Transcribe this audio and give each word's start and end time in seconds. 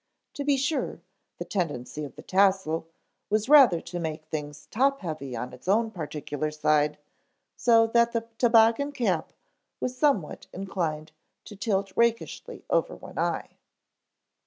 To 0.33 0.43
be 0.43 0.57
sure, 0.57 0.99
the 1.37 1.45
tendency 1.45 2.03
of 2.05 2.15
the 2.15 2.23
tassel 2.23 2.87
was 3.29 3.47
rather 3.47 3.79
to 3.81 3.99
make 3.99 4.25
things 4.25 4.67
topheavy 4.71 5.35
on 5.39 5.53
its 5.53 5.67
own 5.67 5.91
particular 5.91 6.49
side, 6.49 6.97
so 7.55 7.85
that 7.85 8.11
the 8.11 8.27
toboggan 8.39 8.93
cap 8.93 9.31
was 9.79 9.95
somewhat 9.95 10.47
inclined 10.53 11.11
to 11.45 11.55
tilt 11.55 11.93
rakishly 11.95 12.65
over 12.67 12.95
one 12.95 13.19
eye. 13.19 13.57